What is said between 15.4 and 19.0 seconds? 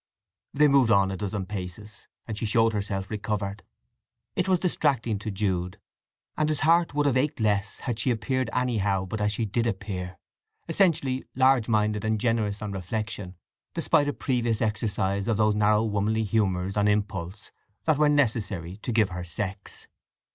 narrow womanly humours on impulse that were necessary to